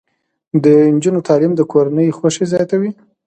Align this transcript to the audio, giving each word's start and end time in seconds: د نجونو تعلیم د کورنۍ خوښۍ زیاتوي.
د 0.63 0.65
نجونو 0.93 1.19
تعلیم 1.27 1.53
د 1.55 1.61
کورنۍ 1.71 2.07
خوښۍ 2.17 2.45
زیاتوي. 2.53 2.91